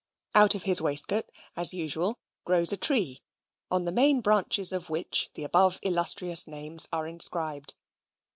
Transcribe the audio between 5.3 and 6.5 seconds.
the above illustrious